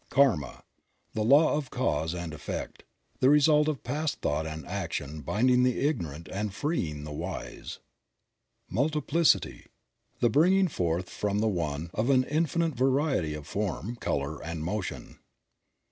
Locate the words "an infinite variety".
12.09-13.35